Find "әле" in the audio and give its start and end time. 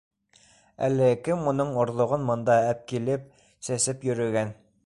0.87-1.09